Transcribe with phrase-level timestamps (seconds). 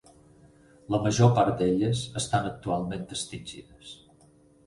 [0.93, 3.93] La major part d'elles estan actualment extingides.